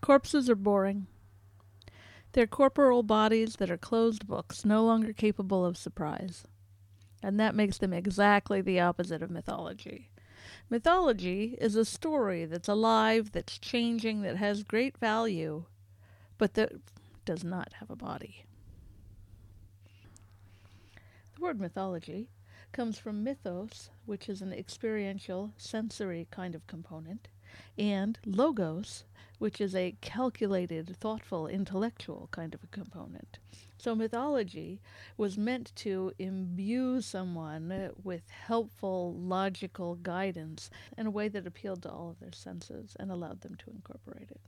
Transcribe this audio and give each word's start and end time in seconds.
Corpses 0.00 0.48
are 0.48 0.54
boring. 0.54 1.06
They're 2.32 2.46
corporal 2.46 3.02
bodies 3.02 3.56
that 3.56 3.70
are 3.70 3.76
closed 3.76 4.26
books, 4.26 4.64
no 4.64 4.84
longer 4.84 5.12
capable 5.12 5.64
of 5.64 5.76
surprise. 5.76 6.44
And 7.22 7.38
that 7.38 7.54
makes 7.54 7.78
them 7.78 7.92
exactly 7.92 8.60
the 8.60 8.80
opposite 8.80 9.22
of 9.22 9.30
mythology. 9.30 10.10
Mythology 10.70 11.58
is 11.60 11.74
a 11.74 11.84
story 11.84 12.44
that's 12.44 12.68
alive, 12.68 13.32
that's 13.32 13.58
changing, 13.58 14.22
that 14.22 14.36
has 14.36 14.62
great 14.62 14.96
value, 14.96 15.64
but 16.38 16.54
that 16.54 16.72
does 17.24 17.44
not 17.44 17.74
have 17.74 17.90
a 17.90 17.96
body. 17.96 18.44
The 21.34 21.42
word 21.42 21.60
mythology 21.60 22.30
comes 22.72 22.98
from 22.98 23.24
mythos, 23.24 23.90
which 24.06 24.28
is 24.28 24.40
an 24.40 24.52
experiential, 24.52 25.52
sensory 25.56 26.28
kind 26.30 26.54
of 26.54 26.66
component, 26.66 27.28
and 27.78 28.18
logos, 28.24 29.04
which 29.38 29.60
is 29.60 29.74
a 29.74 29.96
calculated, 30.00 30.96
thoughtful, 30.98 31.46
intellectual 31.46 32.28
kind 32.30 32.54
of 32.54 32.62
a 32.62 32.66
component. 32.68 33.38
So, 33.78 33.94
mythology 33.94 34.80
was 35.16 35.38
meant 35.38 35.72
to 35.76 36.12
imbue 36.18 37.00
someone 37.00 37.92
with 38.04 38.28
helpful, 38.28 39.14
logical 39.14 39.94
guidance 39.94 40.68
in 40.98 41.06
a 41.06 41.10
way 41.10 41.28
that 41.28 41.46
appealed 41.46 41.82
to 41.82 41.90
all 41.90 42.10
of 42.10 42.20
their 42.20 42.32
senses 42.32 42.94
and 43.00 43.10
allowed 43.10 43.40
them 43.40 43.54
to 43.54 43.70
incorporate 43.70 44.30
it. 44.30 44.40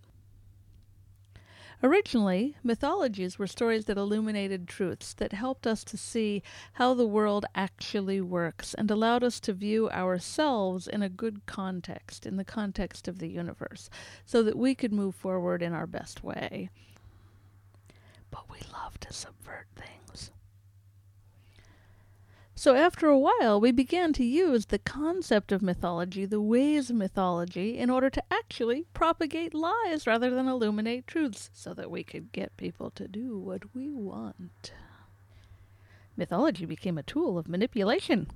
Originally, 1.84 2.56
mythologies 2.62 3.40
were 3.40 3.46
stories 3.48 3.86
that 3.86 3.96
illuminated 3.96 4.68
truths 4.68 5.12
that 5.14 5.32
helped 5.32 5.66
us 5.66 5.82
to 5.82 5.96
see 5.96 6.40
how 6.74 6.94
the 6.94 7.06
world 7.06 7.44
actually 7.56 8.20
works 8.20 8.72
and 8.74 8.88
allowed 8.88 9.24
us 9.24 9.40
to 9.40 9.52
view 9.52 9.90
ourselves 9.90 10.86
in 10.86 11.02
a 11.02 11.08
good 11.08 11.44
context, 11.46 12.24
in 12.24 12.36
the 12.36 12.44
context 12.44 13.08
of 13.08 13.18
the 13.18 13.26
universe, 13.26 13.90
so 14.24 14.44
that 14.44 14.56
we 14.56 14.76
could 14.76 14.92
move 14.92 15.16
forward 15.16 15.60
in 15.60 15.72
our 15.72 15.88
best 15.88 16.22
way. 16.22 16.70
But 18.30 18.48
we 18.48 18.58
love 18.72 19.00
to 19.00 19.12
subvert 19.12 19.66
things. 19.74 20.30
So, 22.62 22.76
after 22.76 23.08
a 23.08 23.18
while, 23.18 23.60
we 23.60 23.72
began 23.72 24.12
to 24.12 24.24
use 24.24 24.66
the 24.66 24.78
concept 24.78 25.50
of 25.50 25.62
mythology, 25.62 26.24
the 26.26 26.40
ways 26.40 26.90
of 26.90 26.94
mythology, 26.94 27.76
in 27.76 27.90
order 27.90 28.08
to 28.10 28.22
actually 28.30 28.86
propagate 28.94 29.52
lies 29.52 30.06
rather 30.06 30.30
than 30.30 30.46
illuminate 30.46 31.08
truths, 31.08 31.50
so 31.52 31.74
that 31.74 31.90
we 31.90 32.04
could 32.04 32.30
get 32.30 32.56
people 32.56 32.92
to 32.92 33.08
do 33.08 33.36
what 33.36 33.74
we 33.74 33.90
want. 33.90 34.72
Mythology 36.16 36.64
became 36.64 36.98
a 36.98 37.02
tool 37.02 37.36
of 37.36 37.48
manipulation. 37.48 38.30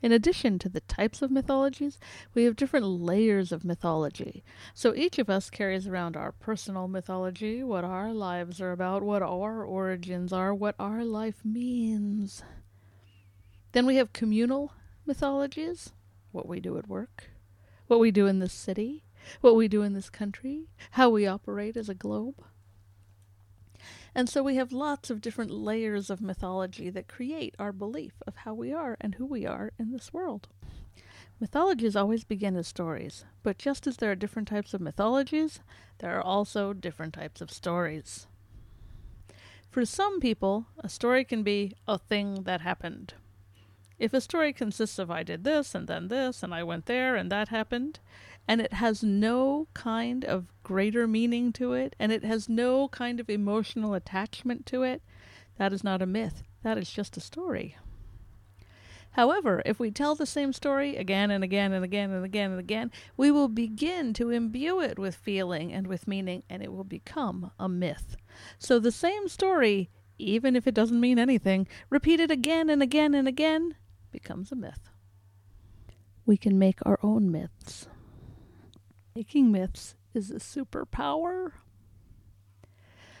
In 0.00 0.12
addition 0.12 0.60
to 0.60 0.68
the 0.68 0.80
types 0.82 1.22
of 1.22 1.30
mythologies, 1.30 1.98
we 2.32 2.44
have 2.44 2.54
different 2.54 2.86
layers 2.86 3.50
of 3.50 3.64
mythology. 3.64 4.44
So 4.72 4.94
each 4.94 5.18
of 5.18 5.28
us 5.28 5.50
carries 5.50 5.88
around 5.88 6.16
our 6.16 6.30
personal 6.30 6.86
mythology, 6.86 7.64
what 7.64 7.82
our 7.82 8.12
lives 8.12 8.60
are 8.60 8.70
about, 8.70 9.02
what 9.02 9.22
our 9.22 9.64
origins 9.64 10.32
are, 10.32 10.54
what 10.54 10.76
our 10.78 11.04
life 11.04 11.44
means. 11.44 12.44
Then 13.72 13.86
we 13.86 13.96
have 13.96 14.12
communal 14.12 14.72
mythologies, 15.04 15.90
what 16.30 16.46
we 16.46 16.60
do 16.60 16.78
at 16.78 16.88
work, 16.88 17.30
what 17.88 17.98
we 17.98 18.12
do 18.12 18.26
in 18.26 18.38
this 18.38 18.52
city, 18.52 19.04
what 19.40 19.56
we 19.56 19.66
do 19.66 19.82
in 19.82 19.94
this 19.94 20.10
country, 20.10 20.68
how 20.92 21.10
we 21.10 21.26
operate 21.26 21.76
as 21.76 21.88
a 21.88 21.94
globe. 21.94 22.44
And 24.18 24.28
so 24.28 24.42
we 24.42 24.56
have 24.56 24.72
lots 24.72 25.10
of 25.10 25.20
different 25.20 25.52
layers 25.52 26.10
of 26.10 26.20
mythology 26.20 26.90
that 26.90 27.06
create 27.06 27.54
our 27.56 27.70
belief 27.70 28.14
of 28.26 28.34
how 28.38 28.52
we 28.52 28.72
are 28.72 28.96
and 29.00 29.14
who 29.14 29.24
we 29.24 29.46
are 29.46 29.70
in 29.78 29.92
this 29.92 30.12
world. 30.12 30.48
Mythologies 31.38 31.94
always 31.94 32.24
begin 32.24 32.56
as 32.56 32.66
stories, 32.66 33.24
but 33.44 33.58
just 33.58 33.86
as 33.86 33.98
there 33.98 34.10
are 34.10 34.16
different 34.16 34.48
types 34.48 34.74
of 34.74 34.80
mythologies, 34.80 35.60
there 35.98 36.18
are 36.18 36.20
also 36.20 36.72
different 36.72 37.14
types 37.14 37.40
of 37.40 37.52
stories. 37.52 38.26
For 39.70 39.84
some 39.84 40.18
people, 40.18 40.66
a 40.80 40.88
story 40.88 41.24
can 41.24 41.44
be 41.44 41.76
a 41.86 41.96
thing 41.96 42.42
that 42.42 42.62
happened. 42.62 43.14
If 44.00 44.12
a 44.12 44.20
story 44.20 44.52
consists 44.52 44.98
of 44.98 45.12
I 45.12 45.22
did 45.22 45.44
this 45.44 45.76
and 45.76 45.86
then 45.86 46.08
this 46.08 46.42
and 46.42 46.52
I 46.52 46.64
went 46.64 46.86
there 46.86 47.14
and 47.14 47.30
that 47.30 47.50
happened, 47.50 48.00
and 48.48 48.62
it 48.62 48.72
has 48.72 49.04
no 49.04 49.68
kind 49.74 50.24
of 50.24 50.50
greater 50.62 51.06
meaning 51.06 51.52
to 51.52 51.74
it, 51.74 51.94
and 51.98 52.10
it 52.10 52.24
has 52.24 52.48
no 52.48 52.88
kind 52.88 53.20
of 53.20 53.28
emotional 53.28 53.92
attachment 53.92 54.64
to 54.66 54.82
it, 54.82 55.02
that 55.58 55.72
is 55.72 55.84
not 55.84 56.00
a 56.00 56.06
myth. 56.06 56.42
That 56.62 56.78
is 56.78 56.90
just 56.90 57.18
a 57.18 57.20
story. 57.20 57.76
However, 59.12 59.62
if 59.66 59.78
we 59.78 59.90
tell 59.90 60.14
the 60.14 60.26
same 60.26 60.52
story 60.52 60.96
again 60.96 61.30
and 61.30 61.44
again 61.44 61.72
and 61.72 61.84
again 61.84 62.10
and 62.10 62.24
again 62.24 62.50
and 62.52 62.60
again, 62.60 62.90
we 63.16 63.30
will 63.30 63.48
begin 63.48 64.14
to 64.14 64.30
imbue 64.30 64.80
it 64.80 64.98
with 64.98 65.14
feeling 65.14 65.72
and 65.72 65.86
with 65.86 66.08
meaning, 66.08 66.42
and 66.48 66.62
it 66.62 66.72
will 66.72 66.84
become 66.84 67.50
a 67.58 67.68
myth. 67.68 68.16
So 68.58 68.78
the 68.78 68.92
same 68.92 69.28
story, 69.28 69.90
even 70.18 70.56
if 70.56 70.66
it 70.66 70.74
doesn't 70.74 71.00
mean 71.00 71.18
anything, 71.18 71.68
repeated 71.90 72.30
again 72.30 72.70
and 72.70 72.82
again 72.82 73.14
and 73.14 73.28
again, 73.28 73.74
becomes 74.10 74.52
a 74.52 74.56
myth. 74.56 74.88
We 76.24 76.36
can 76.36 76.58
make 76.58 76.78
our 76.86 76.98
own 77.02 77.30
myths. 77.30 77.88
Making 79.18 79.50
myths 79.50 79.96
is 80.14 80.30
a 80.30 80.34
superpower. 80.34 81.50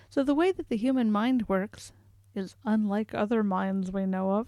So, 0.08 0.22
the 0.22 0.32
way 0.32 0.52
that 0.52 0.68
the 0.68 0.76
human 0.76 1.10
mind 1.10 1.48
works 1.48 1.92
is 2.36 2.54
unlike 2.64 3.14
other 3.14 3.42
minds 3.42 3.90
we 3.90 4.06
know 4.06 4.30
of, 4.30 4.46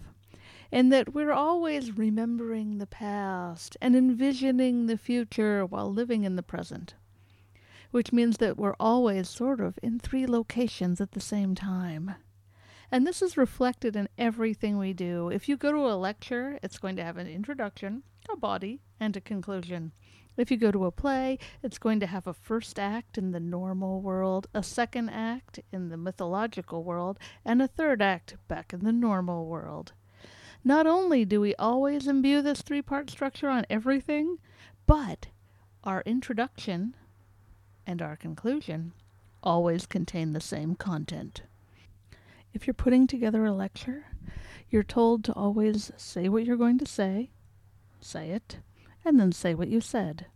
in 0.71 0.87
that 0.91 1.13
we're 1.13 1.33
always 1.33 1.97
remembering 1.97 2.77
the 2.77 2.87
past 2.87 3.75
and 3.81 3.97
envisioning 3.97 4.85
the 4.85 4.97
future 4.97 5.65
while 5.65 5.91
living 5.91 6.23
in 6.23 6.37
the 6.37 6.41
present, 6.41 6.93
which 7.91 8.13
means 8.13 8.37
that 8.37 8.55
we're 8.55 8.77
always 8.79 9.27
sort 9.27 9.59
of 9.59 9.77
in 9.83 9.99
three 9.99 10.25
locations 10.25 11.01
at 11.01 11.11
the 11.11 11.19
same 11.19 11.53
time. 11.53 12.15
And 12.89 13.05
this 13.05 13.21
is 13.21 13.35
reflected 13.35 13.97
in 13.97 14.07
everything 14.17 14.77
we 14.77 14.93
do. 14.93 15.27
If 15.27 15.49
you 15.49 15.57
go 15.57 15.73
to 15.73 15.89
a 15.89 15.99
lecture, 15.99 16.59
it's 16.63 16.79
going 16.79 16.95
to 16.95 17.03
have 17.03 17.17
an 17.17 17.27
introduction, 17.27 18.03
a 18.31 18.37
body, 18.37 18.79
and 19.01 19.17
a 19.17 19.21
conclusion. 19.21 19.91
If 20.41 20.49
you 20.49 20.57
go 20.57 20.71
to 20.71 20.85
a 20.85 20.91
play, 20.91 21.37
it's 21.61 21.77
going 21.77 21.99
to 21.99 22.07
have 22.07 22.25
a 22.25 22.33
first 22.33 22.79
act 22.79 23.15
in 23.15 23.29
the 23.29 23.39
normal 23.39 24.01
world, 24.01 24.47
a 24.55 24.63
second 24.63 25.09
act 25.09 25.59
in 25.71 25.89
the 25.89 25.97
mythological 25.97 26.83
world, 26.83 27.19
and 27.45 27.61
a 27.61 27.67
third 27.67 28.01
act 28.01 28.37
back 28.47 28.73
in 28.73 28.83
the 28.83 28.91
normal 28.91 29.45
world. 29.45 29.93
Not 30.63 30.87
only 30.87 31.25
do 31.25 31.39
we 31.39 31.53
always 31.57 32.07
imbue 32.07 32.41
this 32.41 32.63
three 32.63 32.81
part 32.81 33.11
structure 33.11 33.49
on 33.49 33.67
everything, 33.69 34.39
but 34.87 35.27
our 35.83 36.01
introduction 36.07 36.95
and 37.85 38.01
our 38.01 38.15
conclusion 38.15 38.93
always 39.43 39.85
contain 39.85 40.31
the 40.31 40.41
same 40.41 40.73
content. 40.73 41.43
If 42.51 42.65
you're 42.65 42.73
putting 42.73 43.05
together 43.05 43.45
a 43.45 43.53
lecture, 43.53 44.07
you're 44.71 44.81
told 44.81 45.23
to 45.25 45.33
always 45.33 45.91
say 45.97 46.29
what 46.29 46.45
you're 46.45 46.57
going 46.57 46.79
to 46.79 46.87
say, 46.87 47.29
say 47.99 48.31
it, 48.31 48.57
and 49.03 49.19
then 49.19 49.31
say 49.31 49.53
what 49.53 49.67
you 49.67 49.81
said. 49.81 50.27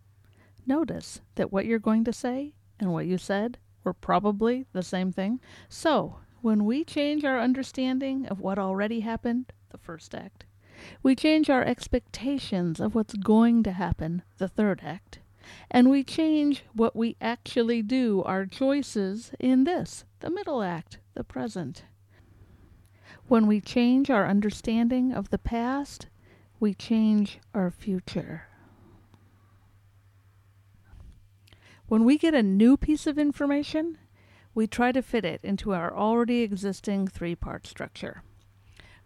Notice 0.66 1.22
that 1.36 1.52
what 1.52 1.66
you're 1.66 1.80
going 1.80 2.03
to 2.06 2.14
say 2.14 2.56
and 2.80 2.92
what 2.92 3.06
you 3.06 3.18
said 3.18 3.58
were 3.84 3.94
probably 3.94 4.66
the 4.74 4.84
same 4.84 5.12
thing. 5.12 5.40
So, 5.70 6.18
when 6.42 6.66
we 6.66 6.84
change 6.84 7.24
our 7.24 7.40
understanding 7.40 8.26
of 8.28 8.40
what 8.40 8.59
already 8.59 9.00
happened, 9.02 9.53
the 9.70 9.78
first 9.78 10.14
act, 10.14 10.46
we 11.02 11.16
change 11.16 11.50
our 11.50 11.64
expectations 11.64 12.80
of 12.80 12.96
what's 12.96 13.16
going 13.16 13.64
to 13.64 13.72
happen, 13.72 14.24
the 14.38 14.48
third 14.48 14.82
act, 14.84 15.20
and 15.72 15.90
we 15.90 16.03
change 16.03 16.64
what 16.74 16.96
we 16.96 17.16
actually 17.22 17.82
do, 17.82 18.24
our 18.24 18.46
choices, 18.46 19.32
in 19.40 19.64
this, 19.64 20.06
the 20.20 20.30
middle 20.30 20.62
act, 20.62 21.00
the 21.14 21.24
present. 21.24 21.84
When 23.28 23.47
we 23.47 23.62
change 23.62 24.09
our 24.09 24.28
understanding 24.28 25.12
of 25.12 25.30
the 25.30 25.38
past, 25.38 26.08
we 26.59 26.74
change 26.74 27.40
our 27.53 27.72
future. 27.72 28.47
When 31.87 32.03
we 32.03 32.17
get 32.17 32.34
a 32.34 32.41
new 32.41 32.78
piece 32.78 33.05
of 33.05 33.20
information, 33.20 33.99
we 34.55 34.66
try 34.66 34.91
to 34.91 35.03
fit 35.03 35.23
it 35.23 35.40
into 35.43 35.73
our 35.73 35.96
already 35.96 36.41
existing 36.41 37.08
three 37.08 37.35
part 37.35 37.67
structure. 37.67 38.23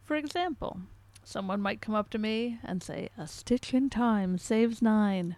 For 0.01 0.15
example, 0.15 0.81
someone 1.23 1.61
might 1.61 1.81
come 1.81 1.93
up 1.93 2.09
to 2.11 2.17
me 2.17 2.59
and 2.63 2.81
say, 2.81 3.09
A 3.17 3.27
stitch 3.27 3.73
in 3.73 3.89
time 3.89 4.37
saves 4.37 4.81
nine. 4.81 5.35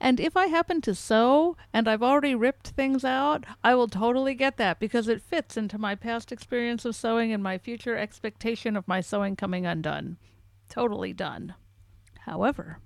And 0.00 0.20
if 0.20 0.36
I 0.36 0.46
happen 0.46 0.80
to 0.82 0.94
sew 0.94 1.56
and 1.72 1.88
I've 1.88 2.02
already 2.02 2.34
ripped 2.34 2.68
things 2.68 3.04
out, 3.04 3.44
I 3.64 3.74
will 3.74 3.88
totally 3.88 4.34
get 4.34 4.56
that 4.58 4.78
because 4.78 5.08
it 5.08 5.20
fits 5.20 5.56
into 5.56 5.78
my 5.78 5.94
past 5.94 6.30
experience 6.30 6.84
of 6.84 6.94
sewing 6.94 7.32
and 7.32 7.42
my 7.42 7.58
future 7.58 7.96
expectation 7.96 8.76
of 8.76 8.88
my 8.88 9.00
sewing 9.00 9.34
coming 9.34 9.66
undone. 9.66 10.16
Totally 10.68 11.12
done. 11.12 11.54
However, 12.20 12.78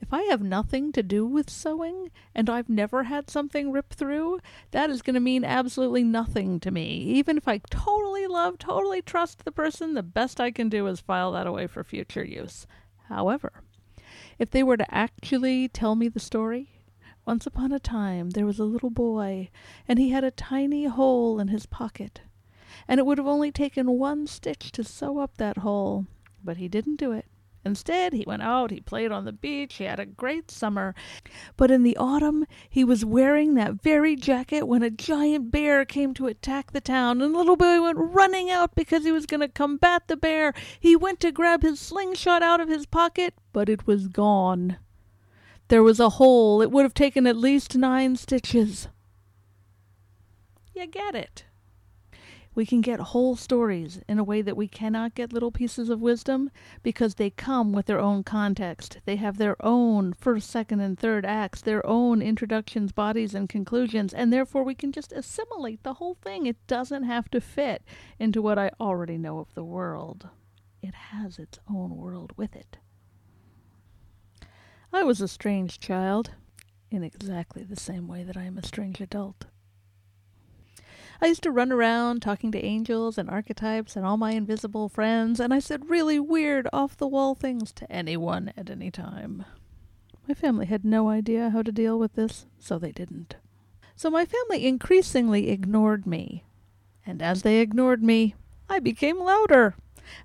if 0.00 0.12
I 0.12 0.22
have 0.24 0.42
nothing 0.42 0.92
to 0.92 1.02
do 1.02 1.26
with 1.26 1.50
sewing 1.50 2.10
and 2.34 2.48
I've 2.48 2.68
never 2.68 3.04
had 3.04 3.28
something 3.28 3.72
rip 3.72 3.92
through, 3.92 4.40
that 4.70 4.90
is 4.90 5.02
going 5.02 5.14
to 5.14 5.20
mean 5.20 5.44
absolutely 5.44 6.04
nothing 6.04 6.60
to 6.60 6.70
me. 6.70 6.86
Even 6.86 7.36
if 7.36 7.48
I 7.48 7.58
totally 7.70 8.26
love, 8.26 8.58
totally 8.58 9.02
trust 9.02 9.44
the 9.44 9.52
person, 9.52 9.94
the 9.94 10.02
best 10.02 10.40
I 10.40 10.50
can 10.50 10.68
do 10.68 10.86
is 10.86 11.00
file 11.00 11.32
that 11.32 11.46
away 11.46 11.66
for 11.66 11.84
future 11.84 12.24
use. 12.24 12.66
However, 13.08 13.62
if 14.38 14.50
they 14.50 14.62
were 14.62 14.76
to 14.76 14.94
actually 14.94 15.68
tell 15.68 15.94
me 15.94 16.08
the 16.08 16.20
story, 16.20 16.70
Once 17.28 17.46
upon 17.46 17.72
a 17.72 17.78
time 17.78 18.30
there 18.30 18.46
was 18.46 18.58
a 18.58 18.64
little 18.64 18.88
boy, 18.88 19.50
and 19.86 19.98
he 19.98 20.08
had 20.08 20.24
a 20.24 20.30
tiny 20.30 20.86
hole 20.86 21.38
in 21.38 21.48
his 21.48 21.66
pocket. 21.66 22.22
And 22.88 22.98
it 22.98 23.04
would 23.04 23.18
have 23.18 23.26
only 23.26 23.52
taken 23.52 23.98
one 23.98 24.26
stitch 24.26 24.72
to 24.72 24.82
sew 24.82 25.18
up 25.18 25.36
that 25.36 25.58
hole. 25.58 26.06
But 26.42 26.56
he 26.56 26.68
didn't 26.68 26.96
do 26.96 27.12
it. 27.12 27.26
Instead, 27.64 28.12
he 28.12 28.24
went 28.26 28.42
out, 28.42 28.70
he 28.70 28.80
played 28.80 29.12
on 29.12 29.24
the 29.24 29.32
beach, 29.32 29.74
he 29.74 29.84
had 29.84 30.00
a 30.00 30.06
great 30.06 30.50
summer. 30.50 30.94
But 31.56 31.70
in 31.70 31.82
the 31.82 31.96
autumn, 31.96 32.46
he 32.68 32.84
was 32.84 33.04
wearing 33.04 33.54
that 33.54 33.82
very 33.82 34.16
jacket 34.16 34.62
when 34.66 34.82
a 34.82 34.90
giant 34.90 35.50
bear 35.50 35.84
came 35.84 36.14
to 36.14 36.26
attack 36.28 36.72
the 36.72 36.80
town, 36.80 37.20
and 37.20 37.34
little 37.34 37.56
boy 37.56 37.82
went 37.82 37.98
running 37.98 38.50
out 38.50 38.74
because 38.74 39.04
he 39.04 39.12
was 39.12 39.26
going 39.26 39.40
to 39.40 39.48
combat 39.48 40.04
the 40.06 40.16
bear. 40.16 40.54
He 40.78 40.96
went 40.96 41.20
to 41.20 41.32
grab 41.32 41.62
his 41.62 41.80
slingshot 41.80 42.42
out 42.42 42.60
of 42.60 42.68
his 42.68 42.86
pocket, 42.86 43.34
but 43.52 43.68
it 43.68 43.86
was 43.86 44.08
gone. 44.08 44.78
There 45.68 45.82
was 45.82 46.00
a 46.00 46.10
hole. 46.10 46.62
It 46.62 46.70
would 46.70 46.84
have 46.84 46.94
taken 46.94 47.26
at 47.26 47.36
least 47.36 47.76
nine 47.76 48.16
stitches. 48.16 48.88
You 50.74 50.86
get 50.86 51.14
it. 51.14 51.44
We 52.58 52.66
can 52.66 52.80
get 52.80 52.98
whole 52.98 53.36
stories 53.36 54.00
in 54.08 54.18
a 54.18 54.24
way 54.24 54.42
that 54.42 54.56
we 54.56 54.66
cannot 54.66 55.14
get 55.14 55.32
little 55.32 55.52
pieces 55.52 55.90
of 55.90 56.00
wisdom 56.00 56.50
because 56.82 57.14
they 57.14 57.30
come 57.30 57.72
with 57.72 57.86
their 57.86 58.00
own 58.00 58.24
context. 58.24 58.98
They 59.04 59.14
have 59.14 59.38
their 59.38 59.54
own 59.64 60.12
first, 60.14 60.50
second, 60.50 60.80
and 60.80 60.98
third 60.98 61.24
acts, 61.24 61.62
their 61.62 61.86
own 61.86 62.20
introductions, 62.20 62.90
bodies, 62.90 63.32
and 63.32 63.48
conclusions, 63.48 64.12
and 64.12 64.32
therefore 64.32 64.64
we 64.64 64.74
can 64.74 64.90
just 64.90 65.12
assimilate 65.12 65.84
the 65.84 65.94
whole 65.94 66.14
thing. 66.14 66.46
It 66.46 66.56
doesn't 66.66 67.04
have 67.04 67.30
to 67.30 67.40
fit 67.40 67.84
into 68.18 68.42
what 68.42 68.58
I 68.58 68.72
already 68.80 69.18
know 69.18 69.38
of 69.38 69.54
the 69.54 69.62
world, 69.62 70.28
it 70.82 70.94
has 70.96 71.38
its 71.38 71.60
own 71.70 71.96
world 71.96 72.32
with 72.36 72.56
it. 72.56 72.78
I 74.92 75.04
was 75.04 75.20
a 75.20 75.28
strange 75.28 75.78
child, 75.78 76.32
in 76.90 77.04
exactly 77.04 77.62
the 77.62 77.76
same 77.76 78.08
way 78.08 78.24
that 78.24 78.36
I 78.36 78.46
am 78.46 78.58
a 78.58 78.66
strange 78.66 79.00
adult. 79.00 79.44
I 81.20 81.26
used 81.26 81.42
to 81.42 81.50
run 81.50 81.72
around 81.72 82.22
talking 82.22 82.52
to 82.52 82.64
angels 82.64 83.18
and 83.18 83.28
archetypes 83.28 83.96
and 83.96 84.06
all 84.06 84.16
my 84.16 84.32
invisible 84.32 84.88
friends, 84.88 85.40
and 85.40 85.52
I 85.52 85.58
said 85.58 85.90
really 85.90 86.20
weird, 86.20 86.68
off 86.72 86.96
the 86.96 87.08
wall 87.08 87.34
things 87.34 87.72
to 87.72 87.90
anyone 87.90 88.52
at 88.56 88.70
any 88.70 88.92
time. 88.92 89.44
My 90.28 90.34
family 90.34 90.66
had 90.66 90.84
no 90.84 91.08
idea 91.08 91.50
how 91.50 91.62
to 91.62 91.72
deal 91.72 91.98
with 91.98 92.14
this, 92.14 92.46
so 92.58 92.78
they 92.78 92.92
didn't. 92.92 93.34
So 93.96 94.10
my 94.10 94.26
family 94.26 94.64
increasingly 94.64 95.50
ignored 95.50 96.06
me. 96.06 96.44
And 97.04 97.20
as 97.20 97.42
they 97.42 97.58
ignored 97.58 98.02
me, 98.02 98.36
I 98.68 98.78
became 98.78 99.18
louder. 99.18 99.74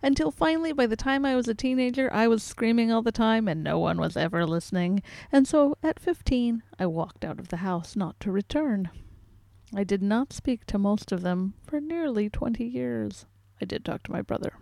Until 0.04 0.30
finally, 0.30 0.74
by 0.74 0.86
the 0.86 0.96
time 0.96 1.26
I 1.26 1.36
was 1.36 1.48
a 1.48 1.56
teenager, 1.56 2.14
I 2.14 2.28
was 2.28 2.44
screaming 2.44 2.92
all 2.92 3.02
the 3.02 3.12
time 3.12 3.48
and 3.48 3.64
no 3.64 3.80
one 3.80 4.00
was 4.00 4.16
ever 4.16 4.46
listening. 4.46 5.02
And 5.32 5.48
so 5.48 5.76
at 5.82 6.00
15, 6.00 6.62
I 6.78 6.86
walked 6.86 7.26
out 7.26 7.40
of 7.40 7.48
the 7.48 7.58
house 7.58 7.96
not 7.96 8.20
to 8.20 8.32
return. 8.32 8.90
I 9.76 9.84
did 9.84 10.02
not 10.02 10.34
speak 10.34 10.66
to 10.68 10.78
most 10.78 11.12
of 11.12 11.22
them 11.22 11.56
for 11.66 11.82
nearly 11.82 12.30
20 12.30 12.64
years. 12.64 13.26
I 13.60 13.66
did 13.66 13.84
talk 13.84 14.04
to 14.04 14.12
my 14.12 14.22
brother. 14.22 14.54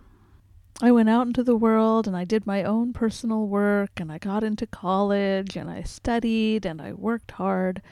I 0.80 0.90
went 0.90 1.10
out 1.10 1.26
into 1.26 1.44
the 1.44 1.56
world 1.56 2.06
and 2.06 2.16
I 2.16 2.24
did 2.24 2.46
my 2.46 2.64
own 2.64 2.92
personal 2.92 3.46
work 3.46 4.00
and 4.00 4.10
I 4.10 4.18
got 4.18 4.42
into 4.42 4.66
college 4.66 5.56
and 5.56 5.70
I 5.70 5.82
studied 5.82 6.64
and 6.64 6.80
I 6.80 6.92
worked 6.92 7.32
hard 7.32 7.82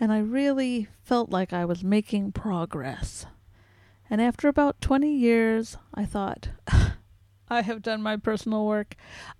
and 0.00 0.12
I 0.12 0.18
really 0.18 0.88
felt 1.02 1.30
like 1.30 1.52
I 1.52 1.64
was 1.64 1.84
making 1.84 2.32
progress. 2.32 3.24
And 4.10 4.20
after 4.20 4.48
about 4.48 4.80
20 4.80 5.10
years, 5.10 5.76
I 5.94 6.04
thought, 6.04 6.48
I 7.48 7.62
have 7.62 7.82
done 7.82 8.02
my 8.02 8.16
personal 8.16 8.66
work. 8.66 8.94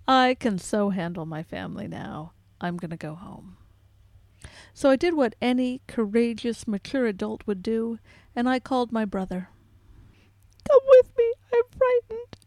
I 0.07 0.35
can 0.39 0.57
so 0.57 0.89
handle 0.89 1.25
my 1.25 1.43
family 1.43 1.87
now. 1.87 2.33
I'm 2.61 2.77
going 2.77 2.91
to 2.91 2.97
go 2.97 3.15
home. 3.15 3.57
So 4.79 4.89
I 4.89 4.95
did 4.95 5.13
what 5.13 5.35
any 5.41 5.81
courageous, 5.87 6.65
mature 6.65 7.05
adult 7.05 7.45
would 7.45 7.61
do, 7.61 7.99
and 8.33 8.47
I 8.47 8.61
called 8.61 8.93
my 8.93 9.03
brother. 9.03 9.49
Come 10.69 10.79
with 10.87 11.11
me, 11.17 11.33
I'm 11.53 11.63
frightened. 11.77 12.37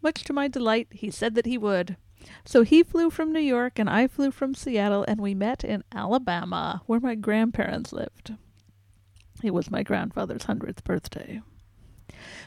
Much 0.00 0.22
to 0.22 0.32
my 0.32 0.46
delight, 0.46 0.86
he 0.92 1.10
said 1.10 1.34
that 1.34 1.46
he 1.46 1.58
would. 1.58 1.96
So 2.44 2.62
he 2.62 2.84
flew 2.84 3.10
from 3.10 3.32
New 3.32 3.40
York, 3.40 3.80
and 3.80 3.90
I 3.90 4.06
flew 4.06 4.30
from 4.30 4.54
Seattle, 4.54 5.04
and 5.08 5.20
we 5.20 5.34
met 5.34 5.64
in 5.64 5.82
Alabama, 5.92 6.82
where 6.86 7.00
my 7.00 7.16
grandparents 7.16 7.92
lived. 7.92 8.34
It 9.42 9.52
was 9.52 9.68
my 9.68 9.82
grandfather's 9.82 10.44
hundredth 10.44 10.84
birthday. 10.84 11.42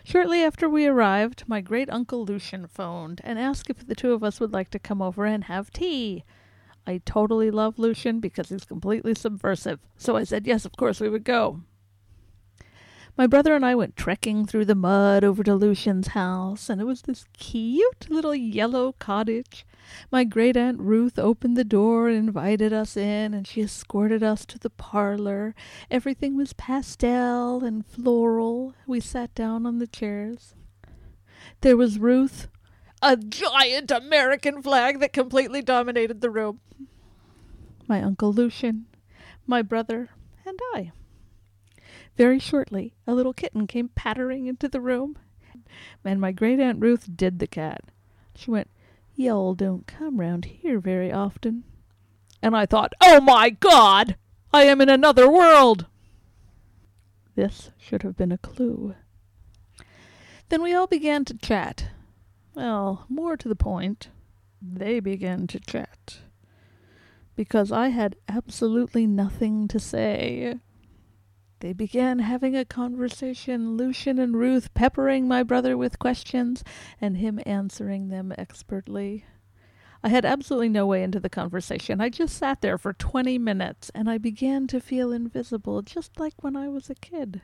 Shortly 0.05 0.41
after 0.41 0.69
we 0.69 0.87
arrived, 0.87 1.43
my 1.47 1.59
great 1.59 1.89
uncle 1.89 2.23
Lucian 2.23 2.65
phoned 2.65 3.19
and 3.25 3.37
asked 3.37 3.69
if 3.69 3.85
the 3.85 3.93
two 3.93 4.13
of 4.13 4.23
us 4.23 4.39
would 4.39 4.53
like 4.53 4.69
to 4.69 4.79
come 4.79 5.01
over 5.01 5.25
and 5.25 5.43
have 5.43 5.69
tea. 5.69 6.23
I 6.87 7.01
totally 7.05 7.51
love 7.51 7.77
Lucian 7.77 8.21
because 8.21 8.47
he's 8.49 8.63
completely 8.63 9.13
subversive. 9.13 9.79
So 9.97 10.15
I 10.15 10.23
said, 10.23 10.47
yes, 10.47 10.63
of 10.63 10.77
course 10.77 11.01
we 11.01 11.09
would 11.09 11.25
go. 11.25 11.61
My 13.17 13.27
brother 13.27 13.55
and 13.55 13.65
I 13.65 13.73
went 13.73 13.97
trekking 13.97 14.45
through 14.45 14.65
the 14.65 14.75
mud 14.75 15.23
over 15.23 15.43
to 15.43 15.55
Lucian's 15.55 16.09
house, 16.09 16.69
and 16.69 16.79
it 16.79 16.83
was 16.83 17.01
this 17.01 17.25
cute 17.33 18.09
little 18.09 18.35
yellow 18.35 18.93
cottage. 18.99 19.65
My 20.11 20.23
great 20.23 20.55
aunt 20.55 20.79
Ruth 20.79 21.17
opened 21.17 21.57
the 21.57 21.63
door 21.63 22.07
and 22.07 22.17
invited 22.17 22.71
us 22.71 22.95
in, 22.95 23.33
and 23.33 23.47
she 23.47 23.61
escorted 23.61 24.21
us 24.21 24.45
to 24.45 24.59
the 24.59 24.69
parlor. 24.69 25.55
Everything 25.89 26.37
was 26.37 26.53
pastel 26.53 27.63
and 27.63 27.85
floral. 27.85 28.75
We 28.85 28.99
sat 28.99 29.33
down 29.33 29.65
on 29.65 29.79
the 29.79 29.87
chairs. 29.87 30.53
There 31.61 31.75
was 31.75 31.97
Ruth, 31.97 32.47
a 33.01 33.15
giant 33.15 33.91
American 33.91 34.61
flag 34.61 34.99
that 34.99 35.13
completely 35.13 35.61
dominated 35.61 36.21
the 36.21 36.29
room. 36.29 36.59
My 37.87 38.01
Uncle 38.01 38.33
Lucian, 38.33 38.85
my 39.45 39.61
brother, 39.61 40.09
and 40.45 40.59
I. 40.73 40.91
Very 42.17 42.39
shortly, 42.39 42.93
a 43.05 43.13
little 43.13 43.33
kitten 43.33 43.67
came 43.67 43.89
pattering 43.89 44.47
into 44.47 44.67
the 44.67 44.81
room, 44.81 45.17
and 46.03 46.19
my 46.19 46.31
great 46.31 46.59
Aunt 46.59 46.81
Ruth 46.81 47.07
did 47.15 47.39
the 47.39 47.47
cat. 47.47 47.81
She 48.35 48.49
went, 48.49 48.69
Y'all 49.15 49.53
don't 49.55 49.87
come 49.87 50.19
round 50.19 50.45
here 50.45 50.79
very 50.79 51.11
often. 51.11 51.63
And 52.41 52.55
I 52.55 52.65
thought, 52.65 52.93
Oh 53.01 53.19
my 53.21 53.49
God! 53.49 54.15
I 54.53 54.63
am 54.63 54.81
in 54.81 54.89
another 54.89 55.29
world! 55.29 55.85
This 57.35 57.71
should 57.77 58.03
have 58.03 58.17
been 58.17 58.31
a 58.31 58.37
clue. 58.37 58.95
Then 60.49 60.61
we 60.61 60.73
all 60.73 60.87
began 60.87 61.25
to 61.25 61.37
chat. 61.37 61.89
Well, 62.57 63.05
more 63.07 63.37
to 63.37 63.47
the 63.47 63.55
point, 63.55 64.09
they 64.59 64.99
began 64.99 65.45
to 65.45 65.59
chat. 65.59 66.21
Because 67.35 67.71
I 67.71 67.89
had 67.89 68.15
absolutely 68.27 69.05
nothing 69.05 69.67
to 69.67 69.79
say. 69.79 70.55
They 71.59 71.73
began 71.73 72.17
having 72.17 72.55
a 72.55 72.65
conversation, 72.65 73.77
Lucian 73.77 74.17
and 74.17 74.35
Ruth 74.35 74.73
peppering 74.73 75.27
my 75.27 75.43
brother 75.43 75.77
with 75.77 75.99
questions, 75.99 76.63
and 76.99 77.17
him 77.17 77.39
answering 77.45 78.09
them 78.09 78.33
expertly. 78.39 79.23
I 80.01 80.09
had 80.09 80.25
absolutely 80.25 80.69
no 80.69 80.87
way 80.87 81.03
into 81.03 81.19
the 81.19 81.29
conversation. 81.29 82.01
I 82.01 82.09
just 82.09 82.35
sat 82.35 82.61
there 82.61 82.79
for 82.79 82.91
20 82.91 83.37
minutes, 83.37 83.91
and 83.93 84.09
I 84.09 84.17
began 84.17 84.65
to 84.69 84.81
feel 84.81 85.11
invisible, 85.11 85.83
just 85.83 86.19
like 86.19 86.33
when 86.41 86.55
I 86.55 86.69
was 86.69 86.89
a 86.89 86.95
kid. 86.95 87.41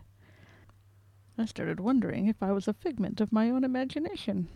I 1.37 1.45
started 1.45 1.79
wondering 1.79 2.25
if 2.25 2.41
I 2.41 2.51
was 2.51 2.67
a 2.67 2.73
figment 2.73 3.21
of 3.21 3.31
my 3.31 3.51
own 3.51 3.63
imagination. 3.63 4.47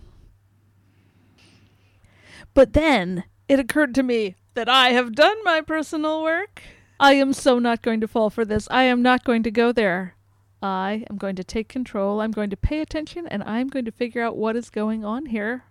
But 2.53 2.74
then 2.74 3.24
it 3.48 3.60
occurred 3.60 3.96
to 3.96 4.03
me 4.03 4.36
that 4.53 4.70
I 4.70 4.89
have 4.89 5.15
done 5.15 5.38
my 5.44 5.62
personal 5.62 6.24
work. 6.24 6.62
I 7.00 7.13
am 7.13 7.34
so 7.34 7.60
not 7.60 7.82
going 7.82 8.01
to 8.01 8.08
fall 8.08 8.29
for 8.29 8.44
this. 8.44 8.67
I 8.72 8.84
am 8.84 9.01
not 9.01 9.24
going 9.24 9.44
to 9.44 9.51
go 9.51 9.72
there. 9.72 10.15
I 10.62 11.06
am 11.10 11.17
going 11.17 11.36
to 11.36 11.44
take 11.44 11.70
control. 11.70 12.22
I'm 12.22 12.32
going 12.32 12.50
to 12.50 12.58
pay 12.58 12.79
attention 12.79 13.27
and 13.27 13.44
I'm 13.44 13.67
going 13.67 13.86
to 13.86 13.91
figure 13.91 14.24
out 14.24 14.38
what 14.38 14.56
is 14.56 14.70
going 14.70 15.06
on 15.06 15.27
here. 15.27 15.65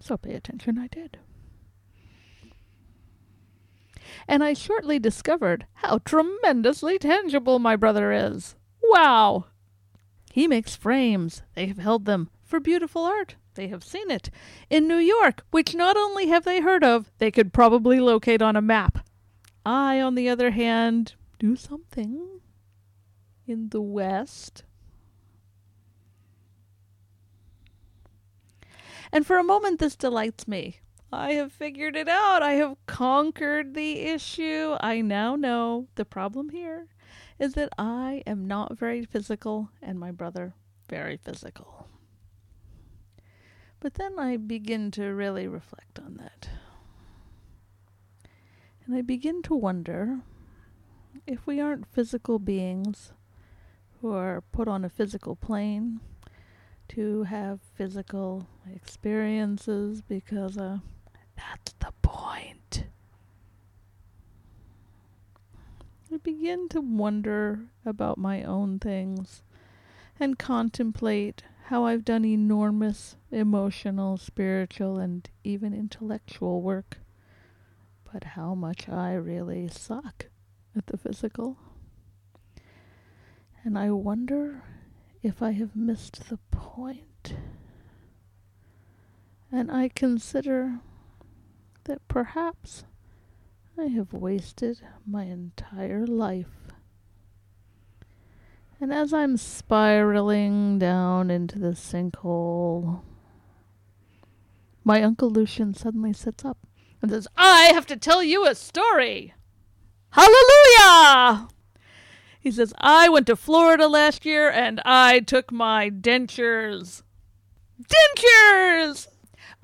So 0.00 0.16
pay 0.16 0.34
attention 0.34 0.78
I 0.78 0.88
did. 0.88 1.18
And 4.28 4.44
I 4.44 4.52
shortly 4.52 4.98
discovered 4.98 5.66
how 5.74 5.98
tremendously 5.98 6.98
tangible 6.98 7.58
my 7.58 7.76
brother 7.76 8.12
is. 8.12 8.54
Wow! 8.82 9.46
He 10.32 10.46
makes 10.46 10.76
frames. 10.76 11.42
They 11.54 11.66
have 11.66 11.78
held 11.78 12.04
them 12.04 12.28
for 12.46 12.60
beautiful 12.60 13.04
art. 13.04 13.36
They 13.54 13.68
have 13.68 13.84
seen 13.84 14.10
it 14.10 14.30
in 14.70 14.86
New 14.86 14.96
York, 14.96 15.44
which 15.50 15.74
not 15.74 15.96
only 15.96 16.28
have 16.28 16.44
they 16.44 16.60
heard 16.60 16.84
of, 16.84 17.10
they 17.18 17.30
could 17.30 17.52
probably 17.52 18.00
locate 18.00 18.40
on 18.40 18.56
a 18.56 18.62
map. 18.62 19.06
I, 19.64 20.00
on 20.00 20.14
the 20.14 20.28
other 20.28 20.52
hand, 20.52 21.14
do 21.38 21.56
something 21.56 22.40
in 23.46 23.70
the 23.70 23.80
West. 23.80 24.64
And 29.12 29.26
for 29.26 29.38
a 29.38 29.44
moment, 29.44 29.80
this 29.80 29.96
delights 29.96 30.46
me. 30.46 30.80
I 31.12 31.32
have 31.32 31.52
figured 31.52 31.96
it 31.96 32.08
out. 32.08 32.42
I 32.42 32.52
have 32.52 32.76
conquered 32.86 33.74
the 33.74 34.00
issue. 34.00 34.76
I 34.80 35.00
now 35.00 35.36
know 35.36 35.86
the 35.94 36.04
problem 36.04 36.50
here 36.50 36.88
is 37.38 37.54
that 37.54 37.70
I 37.78 38.22
am 38.26 38.46
not 38.46 38.78
very 38.78 39.04
physical 39.04 39.70
and 39.80 39.98
my 39.98 40.10
brother 40.10 40.54
very 40.88 41.16
physical. 41.16 41.88
But 43.80 43.94
then 43.94 44.18
I 44.18 44.36
begin 44.36 44.90
to 44.92 45.04
really 45.06 45.46
reflect 45.46 45.98
on 45.98 46.16
that. 46.16 46.48
And 48.84 48.94
I 48.94 49.02
begin 49.02 49.42
to 49.42 49.54
wonder 49.54 50.20
if 51.26 51.46
we 51.46 51.60
aren't 51.60 51.86
physical 51.86 52.38
beings 52.38 53.12
who 54.00 54.12
are 54.12 54.40
put 54.52 54.68
on 54.68 54.84
a 54.84 54.88
physical 54.88 55.34
plane 55.36 56.00
to 56.88 57.24
have 57.24 57.60
physical 57.74 58.46
experiences 58.72 60.02
because 60.02 60.56
uh, 60.56 60.78
that's 61.36 61.72
the 61.80 61.92
point. 62.02 62.84
I 66.12 66.18
begin 66.18 66.68
to 66.70 66.80
wonder 66.80 67.66
about 67.84 68.18
my 68.18 68.44
own 68.44 68.78
things 68.78 69.42
and 70.20 70.38
contemplate 70.38 71.42
how 71.66 71.84
I've 71.84 72.04
done 72.04 72.24
enormous 72.24 73.16
emotional, 73.32 74.16
spiritual, 74.18 74.98
and 74.98 75.28
even 75.42 75.74
intellectual 75.74 76.62
work, 76.62 76.98
but 78.12 78.22
how 78.22 78.54
much 78.54 78.88
I 78.88 79.14
really 79.14 79.66
suck 79.66 80.26
at 80.76 80.86
the 80.86 80.96
physical. 80.96 81.56
And 83.64 83.76
I 83.76 83.90
wonder 83.90 84.62
if 85.24 85.42
I 85.42 85.52
have 85.52 85.74
missed 85.74 86.28
the 86.28 86.38
point. 86.52 87.34
And 89.50 89.72
I 89.72 89.88
consider 89.88 90.78
that 91.84 92.06
perhaps 92.06 92.84
I 93.76 93.86
have 93.86 94.12
wasted 94.12 94.82
my 95.04 95.24
entire 95.24 96.06
life. 96.06 96.65
And 98.80 98.92
as 98.92 99.12
I'm 99.12 99.36
spiraling 99.38 100.78
down 100.78 101.30
into 101.30 101.58
the 101.58 101.74
sinkhole, 101.74 103.00
my 104.84 105.02
Uncle 105.02 105.30
Lucian 105.30 105.72
suddenly 105.72 106.12
sits 106.12 106.44
up 106.44 106.58
and 107.00 107.10
says, 107.10 107.26
I 107.36 107.70
have 107.72 107.86
to 107.86 107.96
tell 107.96 108.22
you 108.22 108.46
a 108.46 108.54
story. 108.54 109.32
Hallelujah! 110.10 111.48
He 112.38 112.50
says, 112.50 112.74
I 112.78 113.08
went 113.08 113.26
to 113.26 113.36
Florida 113.36 113.88
last 113.88 114.24
year 114.24 114.50
and 114.50 114.80
I 114.84 115.20
took 115.20 115.50
my 115.50 115.90
dentures. 115.90 117.02
Dentures! 117.80 119.08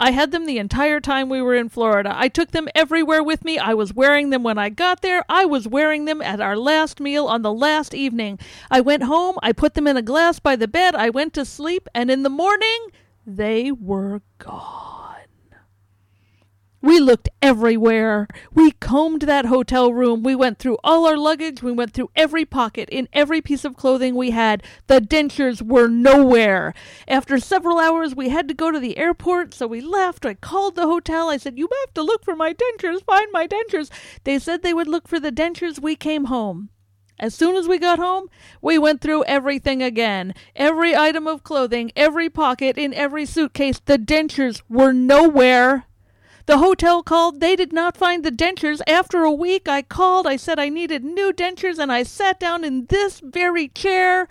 I 0.03 0.11
had 0.11 0.33
them 0.33 0.47
the 0.47 0.59
entire 0.59 0.99
time 0.99 1.29
we 1.29 1.41
were 1.41 1.55
in 1.55 1.69
Florida. 1.69 2.13
I 2.13 2.27
took 2.27 2.51
them 2.51 2.69
everywhere 2.75 3.23
with 3.23 3.45
me. 3.45 3.57
I 3.57 3.73
was 3.75 3.95
wearing 3.95 4.31
them 4.31 4.43
when 4.43 4.59
I 4.59 4.69
got 4.69 5.01
there. 5.01 5.25
I 5.29 5.45
was 5.45 5.69
wearing 5.69 6.07
them 6.07 6.21
at 6.21 6.41
our 6.41 6.57
last 6.57 6.99
meal 6.99 7.27
on 7.27 7.43
the 7.43 7.53
last 7.53 7.95
evening. 7.95 8.41
I 8.69 8.81
went 8.81 9.05
home. 9.05 9.37
I 9.45 9.53
put 9.53 9.75
them 9.75 9.87
in 9.87 9.97
a 9.97 10.03
glass 10.03 10.41
by 10.41 10.57
the 10.57 10.67
bed. 10.67 10.97
I 10.97 11.11
went 11.11 11.35
to 11.35 11.45
sleep. 11.45 11.89
And 11.95 12.11
in 12.11 12.25
the 12.25 12.31
morning, 12.31 12.89
they 13.25 13.71
were 13.71 14.23
gone. 14.39 15.02
We 16.83 16.99
looked 16.99 17.29
everywhere. 17.41 18.27
We 18.53 18.73
combed 18.73 19.23
that 19.23 19.47
hotel 19.47 19.93
room. 19.93 20.25
We 20.25 20.35
went 20.35 20.59
through 20.59 20.79
all 20.83 21.07
our 21.07 21.17
luggage. 21.17 21.63
We 21.63 21.71
went 21.71 21.93
through 21.93 22.11
every 22.17 22.45
pocket 22.45 22.89
in 22.91 23.09
every 23.13 23.41
piece 23.41 23.65
of 23.65 23.77
clothing 23.77 24.17
we 24.17 24.33
had. 24.33 24.65
The 24.89 25.01
dentures 25.01 25.63
were 25.63 25.87
nowhere. 25.87 26.75
After 27.07 27.39
several 27.39 27.79
hours, 27.79 28.17
we 28.17 28.31
had 28.31 28.49
to 28.49 28.55
go 28.55 28.73
to 28.73 28.81
the 28.81 28.99
airport, 28.99 29.55
so 29.55 29.69
we 29.69 29.81
left. 29.81 30.27
I 30.27 30.35
called 30.35 30.75
the 30.75 30.89
hotel. 30.89 31.29
I 31.29 31.37
said, 31.37 31.57
You 31.57 31.69
have 31.85 31.95
to 31.95 32.03
look 32.03 32.25
for 32.25 32.35
my 32.35 32.53
dentures. 32.53 33.05
Find 33.05 33.29
my 33.31 33.47
dentures. 33.47 33.89
They 34.25 34.41
said 34.41 34.63
they 34.63 34.75
would 34.75 34.89
look 34.89 35.07
for 35.07 35.21
the 35.21 35.31
dentures. 35.31 35.81
We 35.81 35.95
came 35.95 36.25
home. 36.25 36.71
As 37.17 37.33
soon 37.33 37.55
as 37.55 37.69
we 37.69 37.79
got 37.79 38.01
home, 38.01 38.29
we 38.61 38.79
went 38.79 39.01
through 39.01 39.23
everything 39.25 39.81
again. 39.85 40.35
Every 40.57 40.97
item 40.97 41.29
of 41.29 41.45
clothing, 41.45 41.93
every 41.95 42.29
pocket, 42.29 42.77
in 42.77 42.93
every 42.93 43.27
suitcase. 43.27 43.81
The 43.85 43.99
dentures 43.99 44.63
were 44.69 44.93
nowhere. 44.93 45.87
The 46.47 46.59
hotel 46.59 47.03
called. 47.03 47.41
They 47.41 47.57
did 47.57 47.73
not 47.73 47.97
find 47.97 48.25
the 48.25 48.31
dentures. 48.31 48.81
After 48.87 49.23
a 49.23 49.33
week, 49.33 49.69
I 49.69 49.83
called. 49.83 50.27
I 50.27 50.37
said 50.37 50.59
I 50.59 50.69
needed 50.69 51.05
new 51.05 51.33
dentures, 51.33 51.79
and 51.79 51.93
I 51.93 52.03
sat 52.03 52.41
down 52.41 52.65
in 52.65 52.87
this 52.87 53.21
very 53.21 53.69
chair. 53.69 54.29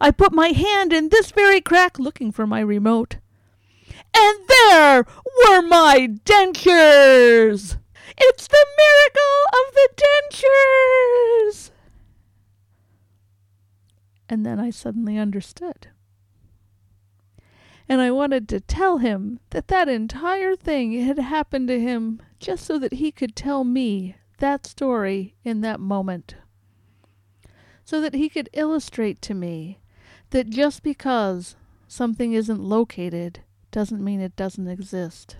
I 0.00 0.10
put 0.10 0.32
my 0.32 0.48
hand 0.48 0.92
in 0.92 1.08
this 1.08 1.30
very 1.30 1.60
crack 1.60 1.98
looking 1.98 2.32
for 2.32 2.46
my 2.46 2.60
remote. 2.60 3.16
And 4.16 4.38
there 4.48 5.04
were 5.46 5.62
my 5.62 6.08
dentures! 6.24 7.78
It's 8.16 8.46
the 8.46 8.66
miracle 8.78 9.44
of 9.52 9.74
the 9.74 9.88
dentures! 9.96 11.70
And 14.28 14.46
then 14.46 14.60
I 14.60 14.70
suddenly 14.70 15.18
understood. 15.18 15.88
And 17.88 18.00
I 18.00 18.10
wanted 18.10 18.48
to 18.48 18.60
tell 18.60 18.98
him 18.98 19.40
that 19.50 19.68
that 19.68 19.88
entire 19.88 20.56
thing 20.56 20.92
had 21.04 21.18
happened 21.18 21.68
to 21.68 21.80
him 21.80 22.20
just 22.40 22.64
so 22.64 22.78
that 22.78 22.94
he 22.94 23.12
could 23.12 23.36
tell 23.36 23.64
me 23.64 24.16
that 24.38 24.66
story 24.66 25.34
in 25.44 25.60
that 25.60 25.80
moment. 25.80 26.36
So 27.84 28.00
that 28.00 28.14
he 28.14 28.28
could 28.28 28.48
illustrate 28.52 29.20
to 29.22 29.34
me 29.34 29.80
that 30.30 30.48
just 30.48 30.82
because 30.82 31.56
something 31.86 32.32
isn't 32.32 32.60
located 32.60 33.40
doesn't 33.70 34.02
mean 34.02 34.20
it 34.20 34.36
doesn't 34.36 34.68
exist. 34.68 35.36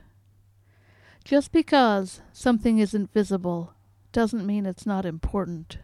Just 1.25 1.53
because 1.53 2.21
something 2.33 2.79
isn't 2.79 3.13
visible 3.13 3.73
doesn't 4.13 4.47
mean 4.47 4.67
it's 4.67 4.85
not 4.85 5.07
important. 5.07 5.79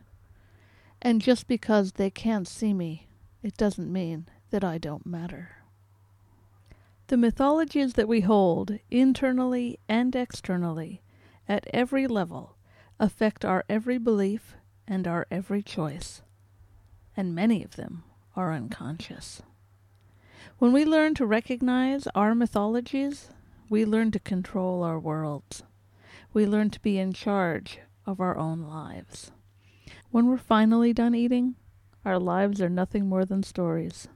And 1.00 1.22
just 1.22 1.46
because 1.46 1.92
they 1.92 2.10
can't 2.10 2.46
see 2.46 2.74
me, 2.74 3.08
it 3.42 3.56
doesn't 3.56 3.90
mean 3.90 4.26
that 4.50 4.62
I 4.62 4.76
don't 4.76 5.06
matter. 5.06 5.59
The 7.10 7.16
mythologies 7.16 7.94
that 7.94 8.06
we 8.06 8.20
hold, 8.20 8.78
internally 8.88 9.80
and 9.88 10.14
externally, 10.14 11.02
at 11.48 11.66
every 11.74 12.06
level, 12.06 12.54
affect 13.00 13.44
our 13.44 13.64
every 13.68 13.98
belief 13.98 14.54
and 14.86 15.08
our 15.08 15.26
every 15.28 15.60
choice, 15.60 16.22
and 17.16 17.34
many 17.34 17.64
of 17.64 17.74
them 17.74 18.04
are 18.36 18.52
unconscious. 18.52 19.42
When 20.58 20.72
we 20.72 20.84
learn 20.84 21.14
to 21.14 21.26
recognize 21.26 22.06
our 22.14 22.32
mythologies, 22.32 23.30
we 23.68 23.84
learn 23.84 24.12
to 24.12 24.20
control 24.20 24.84
our 24.84 25.00
worlds. 25.00 25.64
We 26.32 26.46
learn 26.46 26.70
to 26.70 26.80
be 26.80 26.96
in 26.96 27.12
charge 27.12 27.80
of 28.06 28.20
our 28.20 28.38
own 28.38 28.60
lives. 28.60 29.32
When 30.12 30.28
we're 30.28 30.36
finally 30.38 30.92
done 30.92 31.16
eating, 31.16 31.56
our 32.04 32.20
lives 32.20 32.62
are 32.62 32.70
nothing 32.70 33.08
more 33.08 33.24
than 33.24 33.42
stories. 33.42 34.06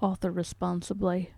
Author 0.00 0.30
responsibly. 0.30 1.34